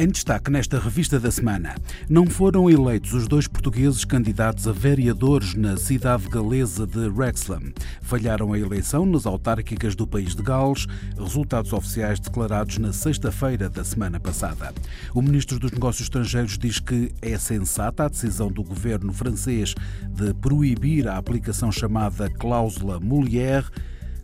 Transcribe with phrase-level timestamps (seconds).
[0.00, 1.74] Em destaque nesta revista da semana,
[2.08, 7.70] não foram eleitos os dois portugueses candidatos a vereadores na cidade galesa de Wrexham.
[8.00, 10.86] Falharam a eleição nas autárquicas do país de Gales,
[11.18, 14.72] resultados oficiais declarados na sexta-feira da semana passada.
[15.14, 19.74] O ministro dos Negócios Estrangeiros diz que é sensata a decisão do governo francês
[20.08, 23.66] de proibir a aplicação chamada cláusula Molière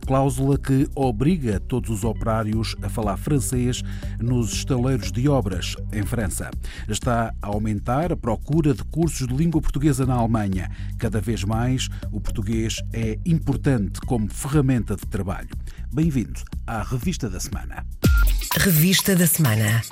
[0.07, 3.83] cláusula que obriga todos os operários a falar francês
[4.21, 6.49] nos estaleiros de obras em França.
[6.89, 10.71] Está a aumentar a procura de cursos de língua portuguesa na Alemanha.
[10.97, 15.51] Cada vez mais, o português é importante como ferramenta de trabalho.
[15.93, 17.85] Bem-vindo à Revista da Semana.
[18.57, 19.83] Revista da Semana.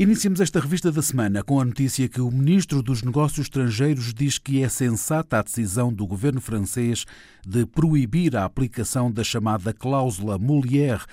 [0.00, 4.38] Iniciamos esta revista da semana com a notícia que o ministro dos Negócios Estrangeiros diz
[4.38, 7.04] que é sensata a decisão do governo francês
[7.44, 11.04] de proibir a aplicação da chamada cláusula Molière,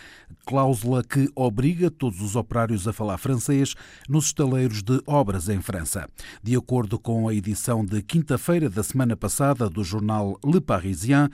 [0.46, 3.74] cláusula que obriga todos os operários a falar francês
[4.08, 6.08] nos estaleiros de obras em França.
[6.44, 11.28] De acordo com a edição de quinta-feira da semana passada do jornal Le Parisien,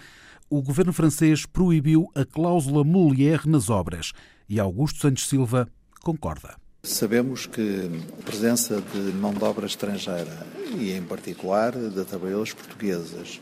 [0.49, 4.13] o governo francês proibiu a cláusula Molière nas obras
[4.47, 5.67] e Augusto Santos Silva
[6.01, 6.60] concorda.
[6.83, 10.47] Sabemos que a presença de mão de obra estrangeira
[10.79, 13.39] e, em particular, de trabalhadores portugueses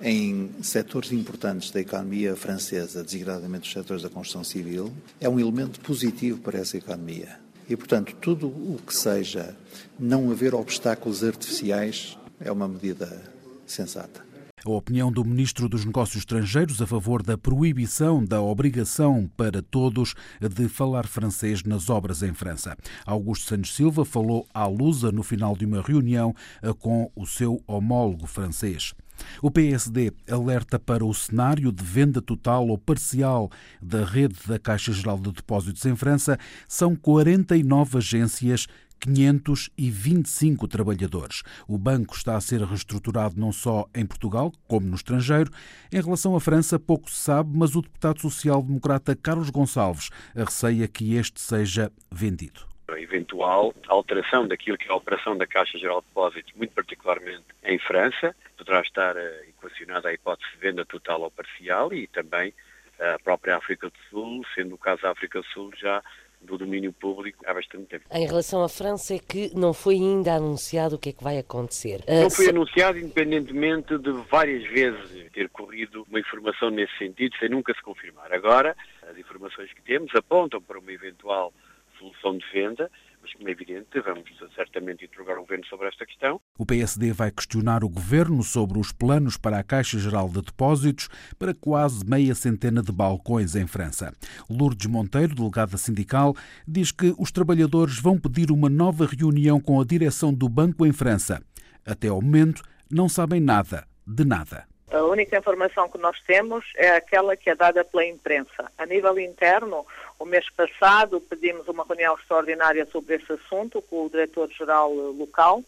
[0.00, 5.80] em setores importantes da economia francesa, designadamente os setores da construção civil, é um elemento
[5.80, 7.40] positivo para essa economia.
[7.68, 9.56] E, portanto, tudo o que seja
[9.98, 13.20] não haver obstáculos artificiais é uma medida
[13.66, 14.25] sensata.
[14.66, 20.12] A opinião do Ministro dos Negócios Estrangeiros a favor da proibição da obrigação para todos
[20.40, 22.76] de falar francês nas obras em França.
[23.06, 26.34] Augusto Santos Silva falou à Lusa no final de uma reunião
[26.80, 28.92] com o seu homólogo francês.
[29.40, 34.92] O PSD alerta para o cenário de venda total ou parcial da rede da Caixa
[34.92, 36.38] Geral de Depósitos em França.
[36.68, 38.66] São 49 agências
[39.00, 41.42] 525 trabalhadores.
[41.68, 45.50] O banco está a ser reestruturado não só em Portugal, como no estrangeiro.
[45.92, 51.14] Em relação à França, pouco se sabe, mas o deputado social-democrata Carlos Gonçalves receia que
[51.14, 56.06] este seja vendido a eventual alteração daquilo que é a operação da Caixa Geral de
[56.06, 61.30] Depósitos, muito particularmente em França, poderá estar uh, equacionada a hipótese de venda total ou
[61.30, 62.54] parcial e também
[62.98, 66.02] a própria África do Sul, sendo o caso da África do Sul já
[66.40, 68.04] do domínio público há bastante tempo.
[68.10, 71.38] Em relação à França, é que não foi ainda anunciado o que é que vai
[71.38, 72.04] acontecer.
[72.08, 77.74] Não foi anunciado, independentemente de várias vezes ter corrido uma informação nesse sentido, sem nunca
[77.74, 78.32] se confirmar.
[78.32, 78.76] Agora,
[79.08, 81.52] as informações que temos apontam para uma eventual
[81.98, 82.90] solução de venda,
[83.26, 86.40] mas como é evidente, vamos certamente interrogar o Governo sobre esta questão.
[86.56, 91.08] O PSD vai questionar o Governo sobre os planos para a Caixa Geral de Depósitos
[91.36, 94.12] para quase meia centena de balcões em França.
[94.48, 96.34] Lourdes Monteiro, delegada sindical,
[96.68, 100.92] diz que os trabalhadores vão pedir uma nova reunião com a direção do banco em
[100.92, 101.42] França.
[101.84, 104.66] Até ao momento, não sabem nada de nada.
[104.92, 108.70] A única informação que nós temos é aquela que é dada pela imprensa.
[108.78, 109.84] A nível interno,
[110.18, 115.62] o mês passado pedimos uma reunião extraordinária sobre esse assunto com o diretor-geral local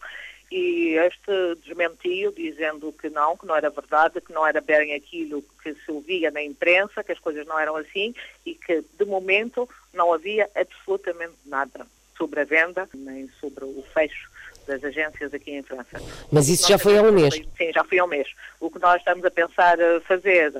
[0.51, 5.43] e este desmentiu dizendo que não, que não era verdade, que não era bem aquilo
[5.61, 8.15] que se ouvia na imprensa, que as coisas não eram assim
[8.45, 11.85] e que de momento não havia absolutamente nada
[12.17, 14.29] sobre a venda nem sobre o fecho
[14.69, 15.99] das agências aqui em França.
[16.31, 17.33] Mas isso já foi há um mês?
[17.57, 18.27] Sim, já foi há um mês.
[18.59, 20.53] O que nós estamos a pensar fazer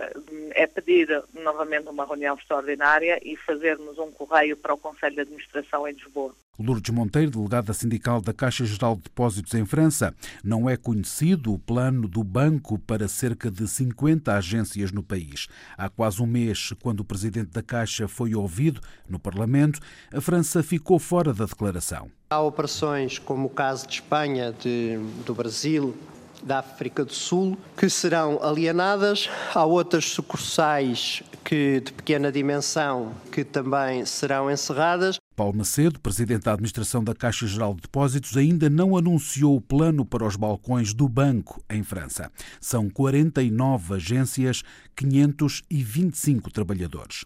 [0.52, 5.88] é pedir novamente uma reunião extraordinária e fazermos um correio para o Conselho de Administração
[5.88, 6.34] em Lisboa.
[6.60, 10.14] Lourdes Monteiro, delegada sindical da Caixa Geral de Depósitos em França.
[10.44, 15.48] Não é conhecido o plano do banco para cerca de 50 agências no país.
[15.78, 19.80] Há quase um mês, quando o presidente da Caixa foi ouvido no Parlamento,
[20.14, 22.12] a França ficou fora da declaração.
[22.30, 25.96] Há operações como o caso de Espanha, de, do Brasil,
[26.44, 29.30] da África do Sul, que serão alienadas.
[29.54, 35.18] Há outras sucursais que, de pequena dimensão que também serão encerradas.
[35.40, 40.04] Paulo Macedo, presidente da administração da Caixa Geral de Depósitos, ainda não anunciou o plano
[40.04, 42.30] para os balcões do banco em França.
[42.60, 44.64] São 49 agências,
[44.98, 47.24] 525 trabalhadores.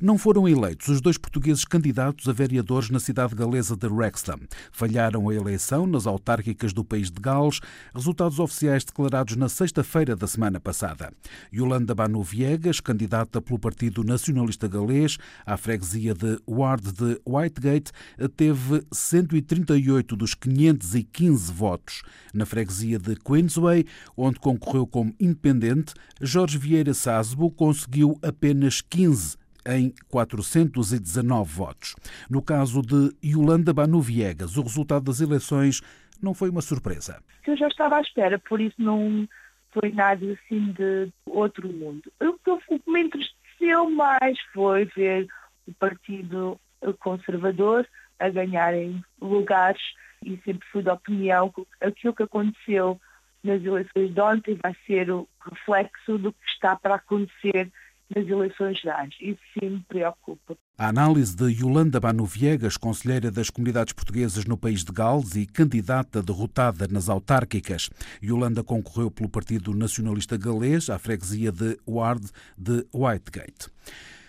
[0.00, 4.40] Não foram eleitos os dois portugueses candidatos a vereadores na cidade galesa de Wrexham.
[4.70, 7.60] Falharam a eleição nas autárquicas do país de Gales,
[7.94, 11.12] resultados oficiais declarados na sexta-feira da semana passada.
[11.52, 17.92] Yolanda Banu Viegas, candidata pelo Partido Nacionalista Galês à freguesia de Ward de Whitegate,
[18.36, 22.02] teve 138 dos 515 votos.
[22.34, 23.84] Na freguesia de Queensway,
[24.16, 31.94] onde concorreu como independente, Jorge Vieira Sasbo conseguiu apenas 15 em 419 votos.
[32.28, 35.80] No caso de Yolanda Banu Viegas, o resultado das eleições
[36.22, 37.22] não foi uma surpresa.
[37.46, 39.28] Eu já estava à espera, por isso não
[39.70, 42.12] foi nada assim de outro mundo.
[42.20, 45.26] O que me entristeceu mais foi ver
[45.66, 46.60] o Partido
[46.98, 47.86] Conservador
[48.18, 49.82] a ganharem lugares
[50.24, 53.00] e sempre fui da opinião que aquilo que aconteceu
[53.42, 57.72] nas eleições de ontem vai ser o reflexo do que está para acontecer
[58.14, 59.14] nas eleições gerais.
[59.20, 60.56] Isso sim me preocupa.
[60.78, 65.46] A análise de Yolanda Banu Viegas, conselheira das comunidades portuguesas no país de Gales e
[65.46, 67.90] candidata derrotada nas autárquicas.
[68.22, 73.70] Yolanda concorreu pelo Partido Nacionalista Galês à freguesia de Ward de Whitegate.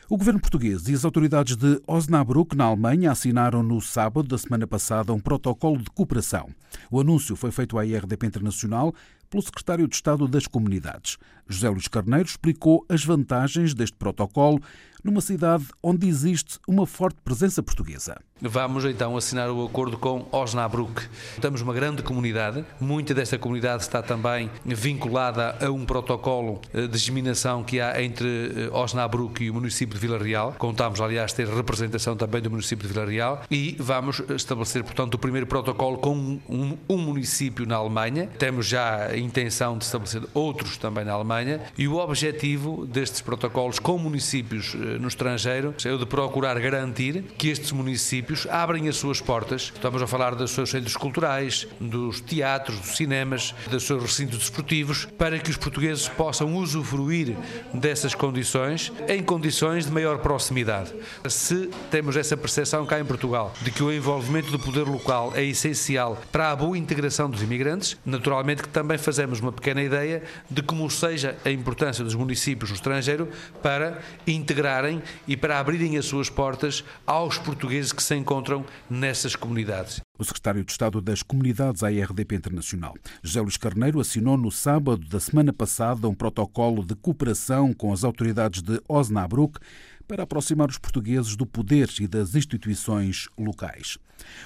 [0.10, 4.68] O governo português e as autoridades de Osnabrück, na Alemanha, assinaram no sábado da semana
[4.68, 6.50] passada um protocolo de cooperação.
[6.92, 8.94] O anúncio foi feito à IRDP Internacional
[9.30, 11.18] pelo secretário de Estado das Comunidades.
[11.48, 14.60] José Luís Carneiro explicou as vantagens deste protocolo
[15.04, 18.16] numa cidade onde existe uma forte presença portuguesa.
[18.42, 21.08] Vamos então assinar o acordo com Osnabrück.
[21.42, 27.64] Temos uma grande comunidade, muita desta comunidade está também vinculada a um protocolo de disseminação
[27.64, 30.56] que há entre eh, Osnabrück e o município de Vila Real.
[30.58, 35.18] Contamos, aliás, ter representação também do município de Vila Real e vamos estabelecer, portanto, o
[35.18, 38.30] primeiro protocolo com um, um município na Alemanha.
[38.40, 41.33] Temos já a intenção de estabelecer outros também na Alemanha
[41.78, 47.24] e o objetivo destes protocolos com municípios eh, no estrangeiro é o de procurar garantir
[47.38, 49.72] que estes municípios abrem as suas portas.
[49.74, 55.06] Estamos a falar dos seus centros culturais, dos teatros, dos cinemas, dos seus recintos desportivos,
[55.18, 57.36] para que os portugueses possam usufruir
[57.74, 60.94] dessas condições em condições de maior proximidade.
[61.28, 65.44] Se temos essa percepção cá em Portugal de que o envolvimento do poder local é
[65.44, 70.62] essencial para a boa integração dos imigrantes, naturalmente que também fazemos uma pequena ideia de
[70.62, 73.30] como seja a importância dos municípios no estrangeiro
[73.62, 74.84] para integrar
[75.28, 80.02] e para abrirem as suas portas aos portugueses que se encontram nessas comunidades.
[80.18, 85.06] O secretário de Estado das Comunidades à IRDP Internacional, José Luís Carneiro, assinou no sábado
[85.08, 89.60] da semana passada um protocolo de cooperação com as autoridades de Osnabrück
[90.08, 93.98] para aproximar os portugueses do poder e das instituições locais.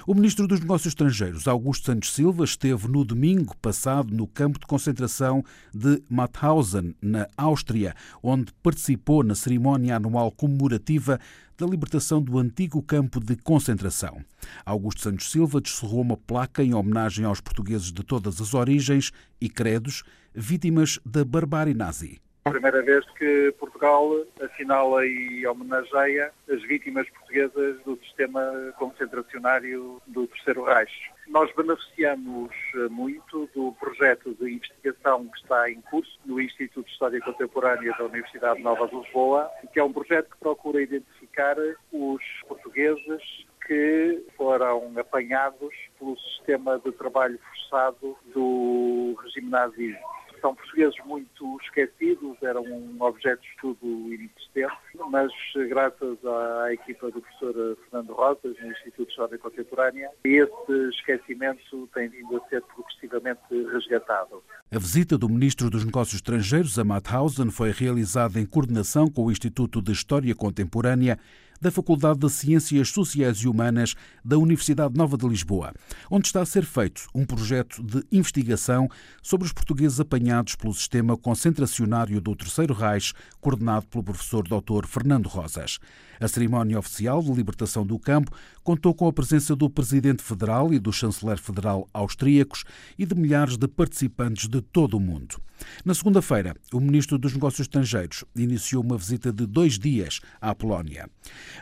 [0.06, 4.66] O ministro dos Negócios Estrangeiros, Augusto Santos Silva, esteve no domingo passado no campo de
[4.66, 5.44] concentração
[5.74, 11.20] de Mauthausen, na Áustria, onde participou na cerimónia anual comemorativa
[11.56, 14.24] da libertação do antigo campo de concentração.
[14.64, 19.10] Augusto Santos Silva descerrou uma placa em homenagem aos portugueses de todas as origens
[19.40, 22.20] e credos vítimas da barbárie nazi.
[22.48, 24.10] A primeira vez que Portugal
[24.40, 30.90] assinala e homenageia as vítimas portuguesas do sistema concentracionário do Terceiro Reich.
[31.26, 36.92] Nós beneficiamos eh, muito do projeto de investigação que está em curso no Instituto de
[36.92, 41.56] História Contemporânea da Universidade Nova de Lisboa, que é um projeto que procura identificar
[41.92, 50.00] os portugueses que foram apanhados pelo sistema de trabalho forçado do regime nazista
[50.40, 51.27] são portugueses muito
[51.62, 54.72] esquecidos, eram um objeto de estudo inexistente,
[55.10, 55.32] mas
[55.68, 62.08] graças à equipa do professor Fernando Rosas, no Instituto de História Contemporânea, esse esquecimento tem
[62.08, 63.40] vindo a ser progressivamente
[63.72, 64.42] resgatado.
[64.70, 69.30] A visita do Ministro dos Negócios Estrangeiros a Mauthausen foi realizada em coordenação com o
[69.30, 71.18] Instituto de História Contemporânea
[71.60, 75.72] da Faculdade de Ciências Sociais e Humanas da Universidade Nova de Lisboa,
[76.10, 78.88] onde está a ser feito um projeto de investigação
[79.22, 84.86] sobre os portugueses apanhados pelo sistema concentracionário do Terceiro Reich, coordenado pelo professor Dr.
[84.86, 85.78] Fernando Rosas.
[86.20, 88.32] A cerimónia oficial de libertação do campo
[88.64, 92.64] contou com a presença do Presidente Federal e do Chanceler Federal austríacos
[92.98, 95.40] e de milhares de participantes de todo o mundo.
[95.84, 101.08] Na segunda-feira, o Ministro dos Negócios Estrangeiros iniciou uma visita de dois dias à Polónia.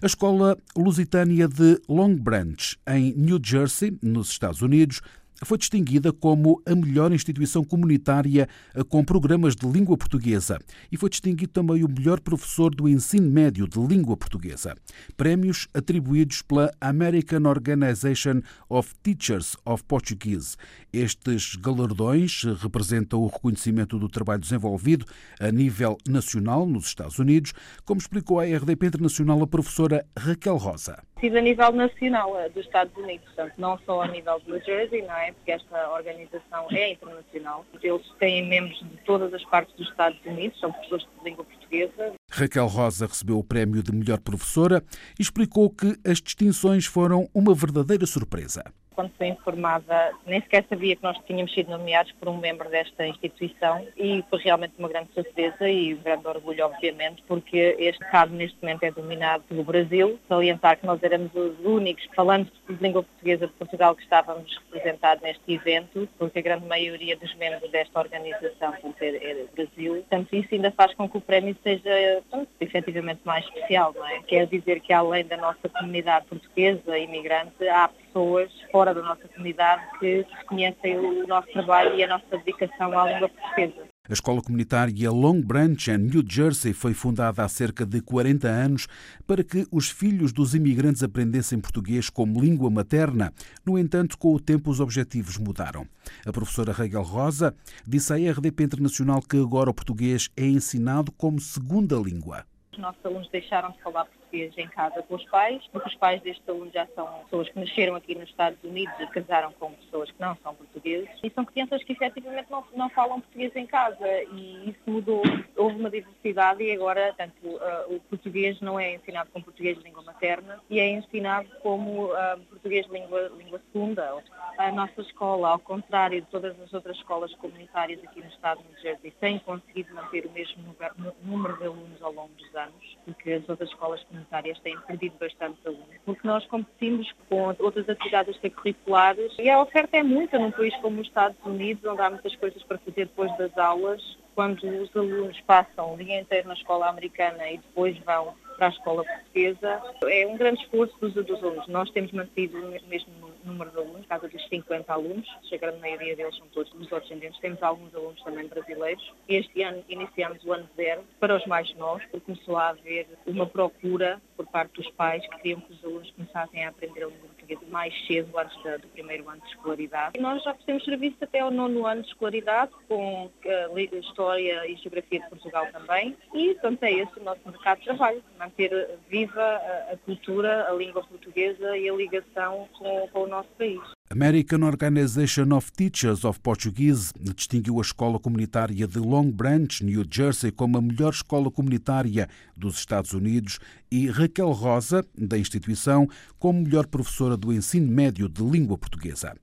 [0.03, 5.01] A escola lusitânia de Long Branch, em New Jersey, nos Estados Unidos,
[5.45, 8.49] foi distinguida como a melhor instituição comunitária
[8.89, 10.59] com programas de língua portuguesa
[10.91, 14.75] e foi distinguido também o melhor professor do ensino médio de língua portuguesa.
[15.17, 20.57] Prémios atribuídos pela American Organization of Teachers of Portuguese.
[20.93, 25.07] Estes galardões representam o reconhecimento do trabalho desenvolvido
[25.39, 27.53] a nível nacional nos Estados Unidos,
[27.85, 32.95] como explicou à RDP Internacional a professora Raquel Rosa sido a nível nacional dos Estados
[32.97, 35.33] Unidos, portanto, não só a nível de New Jersey, não é?
[35.33, 37.65] Porque esta organização é internacional.
[37.83, 42.13] Eles têm membros de todas as partes dos Estados Unidos, são professores de língua portuguesa.
[42.31, 44.83] Raquel Rosa recebeu o prémio de melhor professora
[45.19, 48.63] e explicou que as distinções foram uma verdadeira surpresa
[48.97, 53.07] quando fui informada, nem sequer sabia que nós tínhamos sido nomeados por um membro desta
[53.07, 58.33] instituição e foi realmente uma grande surpresa e um grande orgulho, obviamente, porque este caso
[58.33, 60.19] neste momento é dominado pelo Brasil.
[60.27, 65.23] Salientar que nós éramos os únicos falantes de língua portuguesa de Portugal que estávamos representados
[65.23, 69.95] neste evento, porque a grande maioria dos membros desta organização é, do Brasil.
[69.97, 74.23] Portanto, isso ainda faz com que o prémio seja portanto, efetivamente mais especial, não é?
[74.23, 79.83] Quer dizer que além da nossa comunidade portuguesa imigrante, há pessoas fora da nossa comunidade
[80.01, 83.87] que reconhecem o nosso trabalho e a nossa dedicação à língua portuguesa.
[84.09, 88.87] A escola comunitária Long Branch, em New Jersey, foi fundada há cerca de 40 anos
[89.27, 93.33] para que os filhos dos imigrantes aprendessem português como língua materna.
[93.67, 95.87] No entanto, com o tempo, os objetivos mudaram.
[96.25, 97.55] A professora Regel Rosa
[97.87, 102.47] disse à RDP Internacional que agora o português é ensinado como segunda língua.
[102.73, 104.26] Os nossos alunos deixaram de falar português
[104.57, 107.95] em casa com os pais, porque os pais destes alunos já são pessoas que nasceram
[107.95, 111.83] aqui nos Estados Unidos e casaram com pessoas que não são portugueses e são crianças
[111.83, 115.23] que efetivamente não, não falam português em casa e isso mudou.
[115.57, 119.85] Houve uma diversidade e agora, tanto uh, o português não é ensinado como português de
[119.85, 124.23] língua materna e é ensinado como uh, português de língua, língua segunda.
[124.59, 128.69] A nossa escola, ao contrário de todas as outras escolas comunitárias aqui no estado de
[128.69, 130.75] New Jersey, tem conseguido manter o mesmo
[131.23, 135.17] número de alunos ao longo dos anos, porque as outras escolas comunitárias comunitárias têm perdido
[135.19, 140.51] bastante alunos, porque nós competimos com outras atividades extracurriculares e a oferta é muita num
[140.51, 144.19] país como os Estados Unidos, onde há muitas coisas para fazer depois das aulas.
[144.35, 148.71] Quando os alunos passam o dia inteiro na escola americana e depois vão para a
[148.71, 149.83] escola portuguesa.
[150.05, 151.67] É um grande esforço dos, dos alunos.
[151.69, 156.17] Nós temos mantido o mesmo número de alunos, casa dos 50 alunos, a grande maioria
[156.17, 157.41] deles são todos dos descendentes.
[157.41, 159.13] Temos alguns alunos também brasileiros.
[159.29, 163.47] Este ano iniciamos o ano zero para os mais novos, porque começou a haver uma
[163.47, 167.29] procura por parte dos pais que queriam que os alunos começassem a aprender a língua
[167.71, 170.19] mais cedo, antes da, do primeiro ano de escolaridade.
[170.19, 174.77] E nós já oferecemos serviço até ao nono ano de escolaridade, com uh, História e
[174.77, 176.17] Geografia de Portugal também.
[176.35, 180.73] E, portanto, é esse o nosso mercado de trabalho manter viva a, a cultura, a
[180.73, 183.96] língua portuguesa e a ligação com, com o nosso país.
[184.09, 190.53] American Organization of Teachers of Portuguese distinguiu a escola comunitária de Long Branch, New Jersey,
[190.53, 193.59] como a melhor escola comunitária dos Estados Unidos
[193.91, 196.09] e Raquel Rosa, da instituição,
[196.39, 199.35] como melhor professora do ensino médio de língua portuguesa.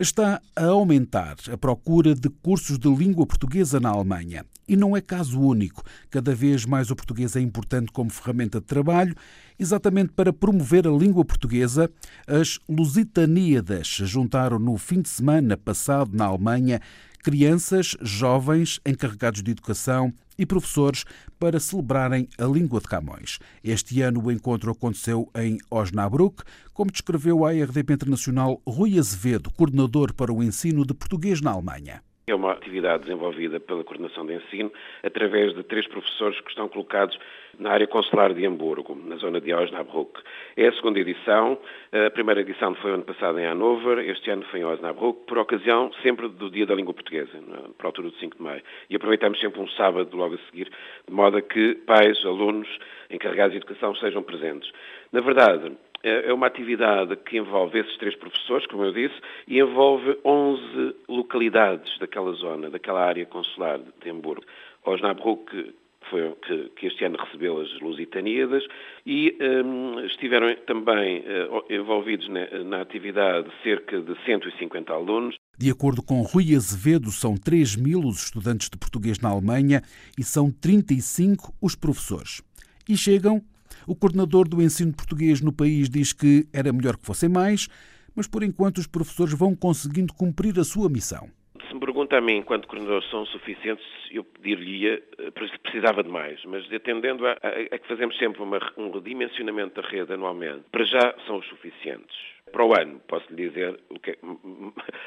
[0.00, 4.46] Está a aumentar a procura de cursos de língua portuguesa na Alemanha.
[4.68, 5.82] E não é caso único.
[6.10, 9.14] Cada vez mais o português é importante como ferramenta de trabalho.
[9.58, 11.90] Exatamente para promover a língua portuguesa,
[12.26, 16.80] as Lusitaníadas juntaram no fim de semana passado na Alemanha
[17.22, 21.04] crianças, jovens, encarregados de educação e professores
[21.38, 23.38] para celebrarem a língua de Camões.
[23.62, 30.14] Este ano o encontro aconteceu em Osnabrück, como descreveu a RDP Internacional Rui Azevedo, coordenador
[30.14, 32.02] para o ensino de português na Alemanha.
[32.28, 34.70] É uma atividade desenvolvida pela Coordenação de Ensino
[35.02, 37.18] através de três professores que estão colocados
[37.58, 40.20] na área consular de Hamburgo, na zona de Osnabrück.
[40.54, 41.58] É a segunda edição.
[42.06, 45.90] A primeira edição foi ano passado em Hannover, este ano foi em Osnabrück, por ocasião
[46.02, 47.32] sempre do Dia da Língua Portuguesa,
[47.78, 48.62] a altura do 5 de maio.
[48.90, 50.70] E aproveitamos sempre um sábado logo a seguir,
[51.08, 52.68] de modo a que pais, alunos,
[53.08, 54.70] encarregados de educação sejam presentes.
[55.12, 59.14] Na verdade, é, é uma atividade que envolve esses três professores, como eu disse,
[59.46, 64.44] e envolve 11 localidades daquela zona, daquela área consular de Hamburgo.
[64.84, 65.74] Osnabrück,
[66.10, 68.64] foi que, que, este ano recebeu as Lusitaníadas
[69.06, 75.36] e um, estiveram também uh, envolvidos na, na, atividade cerca de 150 alunos.
[75.58, 79.82] De acordo com Rui Azevedo, são 3 mil os estudantes de português na Alemanha
[80.18, 82.42] e são 35 os professores.
[82.88, 83.42] E chegam
[83.88, 87.68] o coordenador do ensino português no país diz que era melhor que fossem mais,
[88.14, 91.30] mas por enquanto os professores vão conseguindo cumprir a sua missão.
[91.66, 95.30] Se me pergunta a mim, enquanto coordenador, são suficientes, eu pediria, eh,
[95.62, 99.88] precisava de mais, mas atendendo a, a, a que fazemos sempre uma, um redimensionamento da
[99.88, 102.16] rede anualmente, para já são os suficientes.
[102.52, 104.18] para o ano, posso lhe dizer que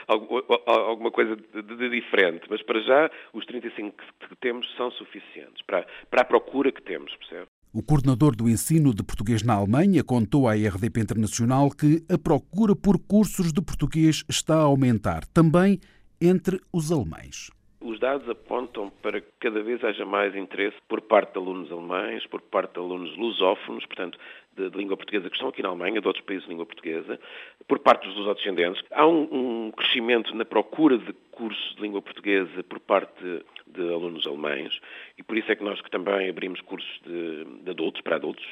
[0.07, 3.95] alguma coisa de, de, diferente, mas para já os 35
[4.27, 7.47] que temos são suficientes para, para a procura que temos, percebe?
[7.73, 12.75] O coordenador do ensino de português na Alemanha contou à RDP Internacional que a procura
[12.75, 15.79] por cursos de português está a aumentar, também
[16.19, 17.49] entre os alemães.
[17.81, 22.25] Os dados apontam para que cada vez haja mais interesse por parte de alunos alemães,
[22.27, 24.19] por parte de alunos lusófonos, portanto,
[24.55, 27.19] de, de, língua portuguesa que estão aqui na Alemanha, de outros países de língua portuguesa,
[27.67, 28.83] por parte dos lusodescendentes.
[28.91, 34.27] Há um, um crescimento na procura de cursos de língua portuguesa por parte de, alunos
[34.27, 34.79] alemães
[35.17, 38.45] e por isso é que nós que também abrimos cursos de, de adultos, para adultos,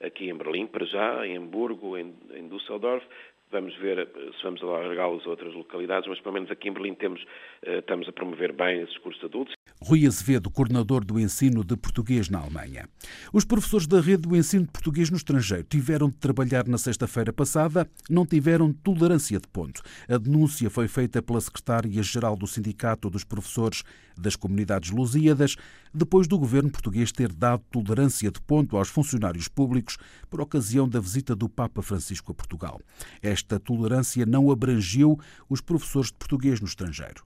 [0.00, 3.04] aqui em Berlim, para já, em Hamburgo, em, em Düsseldorf,
[3.50, 6.94] Vamos ver eh, se vamos alargá-los a outras localidades, mas pelo menos aqui em Berlim
[6.94, 7.24] temos,
[7.62, 9.55] eh, estamos a promover bem esses cursos adultos.
[9.86, 12.88] Rui Azevedo, coordenador do ensino de português na Alemanha.
[13.32, 17.32] Os professores da rede do ensino de português no estrangeiro tiveram de trabalhar na sexta-feira
[17.32, 19.80] passada, não tiveram tolerância de ponto.
[20.08, 23.84] A denúncia foi feita pela secretária-geral do Sindicato dos Professores
[24.18, 25.54] das Comunidades Lusíadas,
[25.94, 30.98] depois do governo português ter dado tolerância de ponto aos funcionários públicos por ocasião da
[30.98, 32.80] visita do Papa Francisco a Portugal.
[33.22, 35.16] Esta tolerância não abrangiu
[35.48, 37.22] os professores de português no estrangeiro.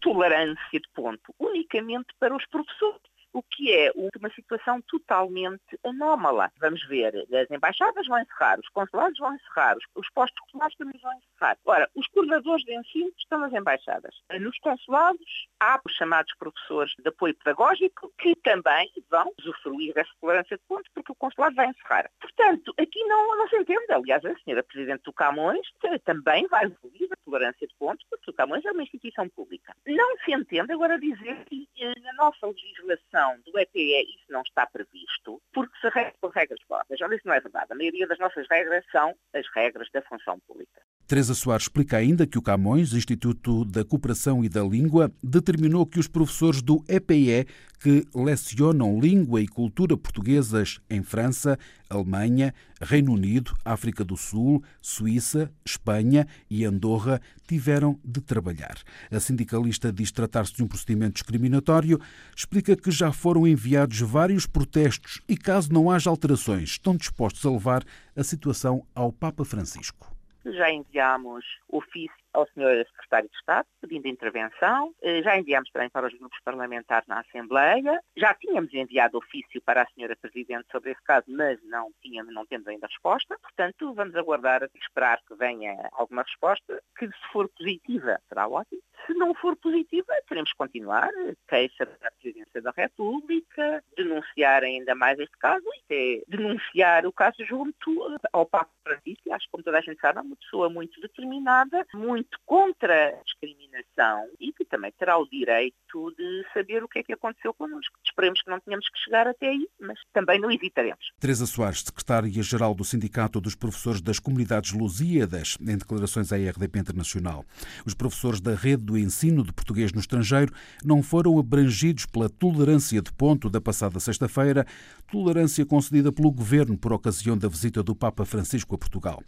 [0.00, 6.50] Intolerância de ponto unicamente para os professores o que é uma situação totalmente anómala.
[6.58, 11.12] Vamos ver, as embaixadas vão encerrar, os consulados vão encerrar, os postos consulares também vão
[11.12, 11.58] encerrar.
[11.64, 14.14] Ora, os coordenadores de ensino estão nas embaixadas.
[14.40, 20.56] Nos consulados há os chamados professores de apoio pedagógico que também vão usufruir dessa tolerância
[20.56, 22.10] de pontos porque o consulado vai encerrar.
[22.20, 23.92] Portanto, aqui não, não se entende.
[23.92, 25.66] Aliás, a senhora Presidente do Camões
[26.04, 29.74] também vai usufruir da tolerância de pontos porque o Camões é uma instituição pública.
[29.86, 34.66] Não se entende agora dizer que eh, na nossa legislação do EPE isso não está
[34.66, 37.00] previsto, porque se rege por regras próprias.
[37.00, 37.72] Olha, isso não é verdade.
[37.72, 40.80] A maioria das nossas regras são as regras da função pública.
[41.10, 45.98] Teresa Soares explica ainda que o Camões, Instituto da Cooperação e da Língua, determinou que
[45.98, 47.48] os professores do EPE
[47.80, 55.50] que lecionam língua e cultura portuguesas em França, Alemanha, Reino Unido, África do Sul, Suíça,
[55.66, 58.78] Espanha e Andorra tiveram de trabalhar.
[59.10, 61.98] A sindicalista diz tratar-se de um procedimento discriminatório,
[62.36, 67.50] explica que já foram enviados vários protestos e, caso não haja alterações, estão dispostos a
[67.50, 70.19] levar a situação ao Papa Francisco.
[70.44, 72.86] Já enviamos ofício ao Sr.
[72.86, 74.94] Secretário de Estado, pedindo intervenção.
[75.02, 78.00] Eh, já enviamos também para os grupos parlamentares na Assembleia.
[78.16, 80.16] Já tínhamos enviado ofício para a Sra.
[80.20, 83.36] Presidente sobre esse caso, mas não, tínhamos, não temos ainda resposta.
[83.40, 88.80] Portanto, vamos aguardar e esperar que venha alguma resposta, que se for positiva, será ótimo.
[89.06, 91.10] Se não for positiva, teremos que continuar,
[91.48, 98.18] queixa da Presidência da República, denunciar ainda mais este caso e denunciar o caso junto
[98.32, 99.32] ao Papa Francisco.
[99.32, 103.08] Acho que, como toda a gente sabe, é uma pessoa muito determinada, muito muito contra
[103.08, 107.54] a discriminação e que também terá o direito de saber o que é que aconteceu
[107.54, 107.96] connosco.
[108.04, 111.12] Esperemos que não tenhamos que chegar até aí, mas também não hesitaremos.
[111.18, 117.44] Teresa Soares, secretária-geral do Sindicato dos Professores das Comunidades Lusíadas, em declarações à RDP Internacional.
[117.86, 120.52] Os professores da rede do ensino de português no estrangeiro
[120.84, 124.66] não foram abrangidos pela tolerância de ponto da passada sexta-feira,
[125.10, 129.22] tolerância concedida pelo governo por ocasião da visita do Papa Francisco a Portugal.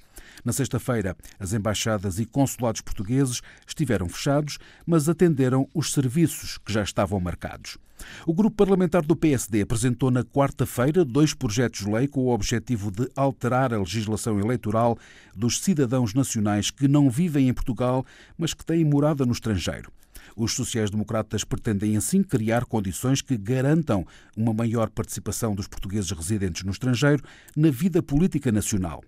[0.45, 6.83] Na sexta-feira, as embaixadas e consulados portugueses estiveram fechados, mas atenderam os serviços que já
[6.83, 7.79] estavam marcados.
[8.27, 12.91] O grupo parlamentar do PSD apresentou na quarta-feira dois projetos de lei com o objetivo
[12.91, 14.99] de alterar a legislação eleitoral
[15.35, 18.05] dos cidadãos nacionais que não vivem em Portugal,
[18.37, 19.93] mas que têm morada no estrangeiro.
[20.37, 26.73] Os sociais-democratas pretendem assim criar condições que garantam uma maior participação dos portugueses residentes no
[26.73, 27.23] estrangeiro
[27.57, 29.03] na vida política nacional.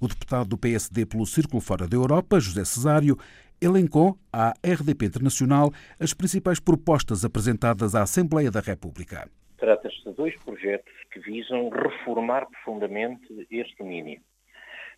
[0.00, 3.16] O deputado do PSD pelo Círculo Fora da Europa, José Cesário,
[3.60, 9.28] elencou à RDP Internacional as principais propostas apresentadas à Assembleia da República.
[9.56, 14.20] Trata-se de dois projetos que visam reformar profundamente este domínio.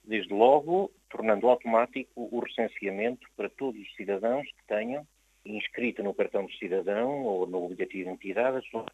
[0.04, 5.06] Desde logo, tornando automático o recenseamento para todos os cidadãos que tenham
[5.44, 8.84] inscrito no cartão de cidadão ou no bilhete de identidade a sua.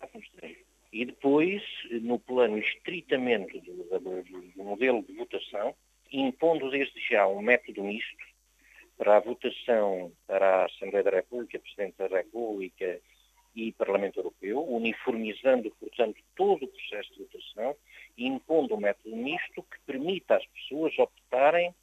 [0.98, 5.74] E depois, no plano estritamente do, do, modelo de votação,
[6.10, 8.24] impondo desde já um método misto
[8.96, 12.98] para a votação para a Assembleia da República, Presidente da República
[13.54, 17.76] e Parlamento Europeu, uniformizando, portanto, todo o processo de votação
[18.16, 21.74] e impondo um método misto que permita às pessoas optarem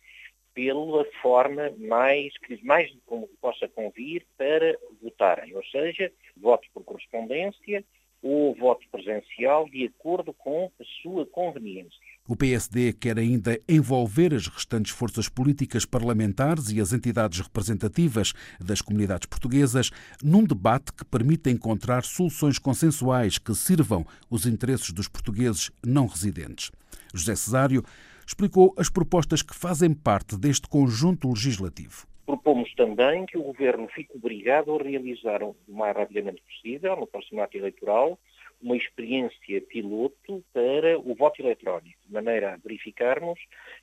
[0.55, 2.91] pela forma mais que mais
[3.39, 7.85] possa convir para votarem, ou seja, voto por correspondência
[8.23, 11.99] ou voto presencial de acordo com a sua conveniência.
[12.25, 18.31] O PSD quer ainda envolver as restantes forças políticas parlamentares e as entidades representativas
[18.61, 19.91] das comunidades portuguesas
[20.23, 26.71] num debate que permita encontrar soluções consensuais que sirvam os interesses dos portugueses não residentes.
[27.13, 27.83] José Cesário
[28.25, 32.07] explicou as propostas que fazem parte deste conjunto legislativo.
[32.25, 37.41] Propomos também que o Governo fique obrigado a realizar o mais rapidamente possível, no próximo
[37.41, 38.17] ato eleitoral,
[38.61, 43.37] uma experiência piloto para o voto eletrónico, de maneira a verificarmos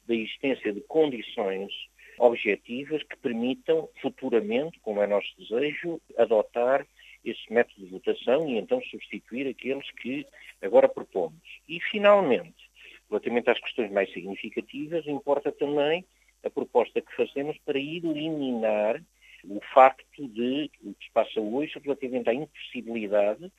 [0.07, 1.71] da existência de condições
[2.19, 6.87] objetivas que permitam futuramente, como é nosso desejo, adotar
[7.23, 10.27] esse método de votação e então substituir aqueles que
[10.63, 11.41] agora propomos.
[11.69, 12.71] E, finalmente,
[13.11, 16.05] relativamente às questões mais significativas, importa também
[16.45, 19.03] a proposta que fazemos para eliminar
[19.45, 23.51] o facto de o que se passa hoje relativamente à impossibilidade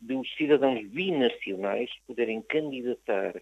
[0.00, 3.40] de os cidadãos binacionais poderem candidatar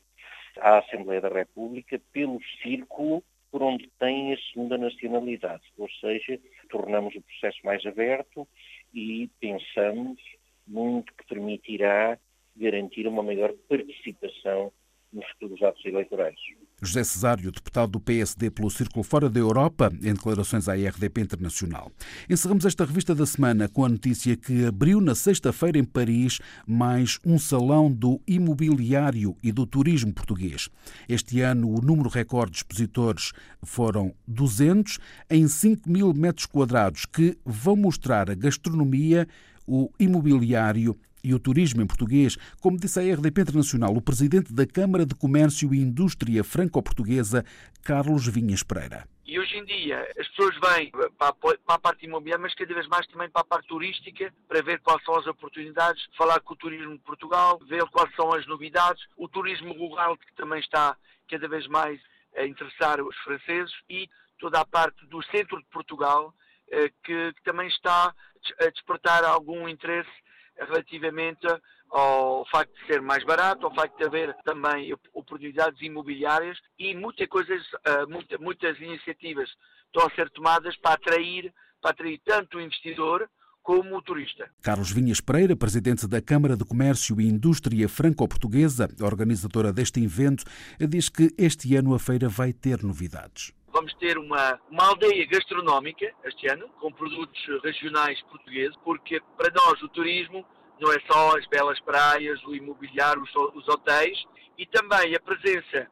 [0.58, 5.62] à Assembleia da República pelo círculo por onde têm a segunda nacionalidade.
[5.78, 8.46] Ou seja, tornamos o processo mais aberto
[8.92, 10.20] e pensamos
[10.66, 12.18] muito que permitirá
[12.56, 14.72] garantir uma maior participação
[15.12, 16.38] nos futuros atos eleitorais.
[16.82, 21.90] José Cesário, deputado do PSD pelo Círculo Fora da Europa, em declarações à RDP Internacional.
[22.28, 27.18] Encerramos esta revista da semana com a notícia que abriu na sexta-feira em Paris mais
[27.24, 30.68] um salão do imobiliário e do turismo português.
[31.08, 34.98] Este ano o número recorde de expositores foram 200
[35.30, 39.26] em 5 mil metros quadrados que vão mostrar a gastronomia,
[39.66, 40.94] o imobiliário
[41.26, 45.16] e o turismo em português, como disse a RDP Internacional o presidente da Câmara de
[45.16, 47.44] Comércio e Indústria Franco-Portuguesa,
[47.82, 49.08] Carlos Vinhas Pereira.
[49.26, 51.34] E hoje em dia as pessoas vêm para
[51.66, 55.02] a parte imobiliária, mas cada vez mais também para a parte turística, para ver quais
[55.02, 59.28] são as oportunidades, falar com o turismo de Portugal, ver quais são as novidades, o
[59.28, 60.96] turismo rural que também está
[61.28, 62.00] cada vez mais
[62.36, 64.08] a interessar os franceses e
[64.38, 66.32] toda a parte do centro de Portugal
[66.70, 68.14] eh, que, que também está
[68.60, 70.10] a despertar algum interesse
[70.58, 71.46] relativamente
[71.90, 77.28] ao facto de ser mais barato, ao facto de haver também oportunidades imobiliárias e muitas
[77.28, 77.62] coisas,
[78.08, 79.48] muitas, muitas iniciativas
[79.86, 83.28] estão a ser tomadas para atrair, para atrair tanto o investidor
[83.62, 84.48] como o turista.
[84.62, 90.44] Carlos Vinhas Pereira, presidente da Câmara de Comércio e Indústria Franco-Portuguesa, organizadora deste evento,
[90.78, 93.52] diz que este ano a feira vai ter novidades.
[93.76, 99.82] Vamos ter uma, uma aldeia gastronómica este ano, com produtos regionais portugueses, porque para nós
[99.82, 100.46] o turismo
[100.80, 104.18] não é só as belas praias, o imobiliário, os, os hotéis,
[104.56, 105.90] e também a presença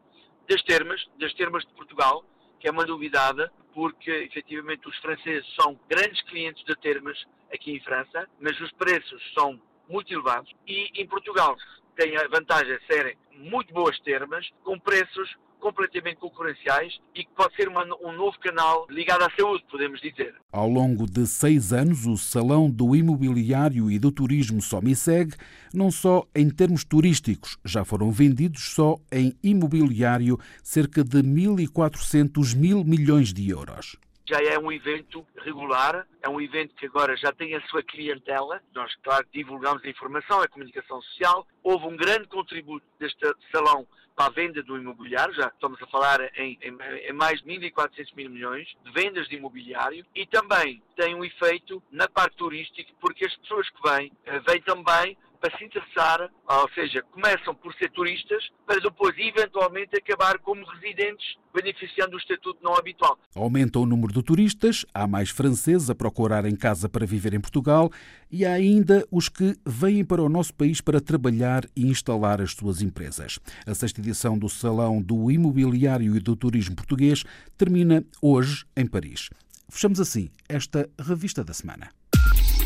[0.48, 2.24] das termas, das termas de Portugal,
[2.58, 7.80] que é uma novidade, porque efetivamente os franceses são grandes clientes de termas aqui em
[7.80, 11.54] França, mas os preços são muito elevados e em Portugal
[11.96, 17.56] tem a vantagem de serem muito boas termas, com preços completamente concorrenciais e que pode
[17.56, 20.34] ser uma, um novo canal ligado à saúde, podemos dizer.
[20.52, 25.34] Ao longo de seis anos, o Salão do Imobiliário e do Turismo Somiseg,
[25.72, 32.84] não só em termos turísticos, já foram vendidos só em imobiliário cerca de 1.400 mil
[32.84, 33.96] milhões de euros
[34.26, 38.62] já é um evento regular, é um evento que agora já tem a sua clientela.
[38.74, 41.46] Nós, claro, divulgamos a informação, a comunicação social.
[41.62, 43.20] Houve um grande contributo deste
[43.52, 46.76] salão para a venda do imobiliário, já estamos a falar em, em,
[47.08, 51.82] em mais de 1.400 mil milhões de vendas de imobiliário e também tem um efeito
[51.90, 56.70] na parte turística, porque as pessoas que vêm, eh, vêm também para se interessar, ou
[56.74, 62.74] seja, começam por ser turistas, para depois eventualmente acabar como residentes, beneficiando do estatuto não
[62.74, 63.18] habitual.
[63.34, 67.40] Aumenta o número de turistas, há mais franceses a procurar em casa para viver em
[67.40, 67.90] Portugal
[68.30, 72.52] e há ainda os que vêm para o nosso país para trabalhar e instalar as
[72.52, 73.38] suas empresas.
[73.66, 77.22] A sexta edição do Salão do Imobiliário e do Turismo Português
[77.58, 79.28] termina hoje em Paris.
[79.68, 81.90] Fechamos assim esta revista da semana.